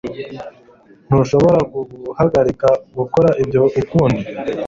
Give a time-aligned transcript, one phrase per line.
[1.07, 2.67] Ntushobora guhagarika
[2.97, 4.21] gukora ibyo ukundi